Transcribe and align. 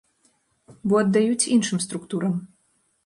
Бо 0.87 0.93
аддаюць 1.01 1.49
іншым 1.57 1.85
структурам. 1.85 2.33